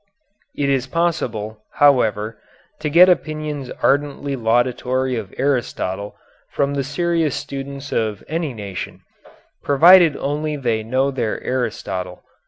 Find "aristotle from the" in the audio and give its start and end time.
5.37-6.83